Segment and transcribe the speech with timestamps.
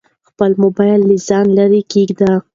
[0.29, 2.31] خپل موبایل له ځانه لیرې کېږده.